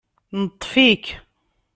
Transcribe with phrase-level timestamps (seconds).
[0.39, 1.05] Neṭṭef-ik